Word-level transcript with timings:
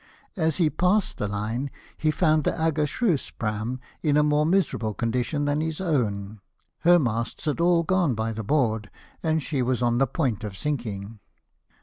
As 0.35 0.57
he 0.57 0.71
passed 0.71 1.17
the 1.17 1.27
line 1.27 1.69
he 1.95 2.09
found 2.09 2.43
the 2.43 2.53
Aggershious 2.53 3.29
praam 3.29 3.77
in 4.01 4.17
a 4.17 4.23
more 4.23 4.47
miserable 4.47 4.95
condition 4.95 5.45
than 5.45 5.61
his 5.61 5.79
own; 5.79 6.41
her 6.79 6.97
masts 6.97 7.45
had 7.45 7.59
all 7.59 7.83
gone 7.83 8.15
by 8.15 8.33
the 8.33 8.43
board, 8.43 8.89
and 9.21 9.43
she 9.43 9.61
was 9.61 9.83
on 9.83 9.99
the 9.99 10.07
point 10.07 10.43
of 10.43 10.57
sinking. 10.57 11.19